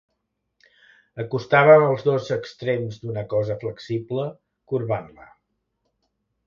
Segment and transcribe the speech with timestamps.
[1.23, 4.27] Acostàvem els dos extrems d'una cosa flexible
[4.73, 5.31] corbant-la.